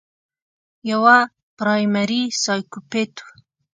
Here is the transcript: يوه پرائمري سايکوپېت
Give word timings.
يوه 0.91 1.17
پرائمري 1.59 2.21
سايکوپېت 2.43 3.15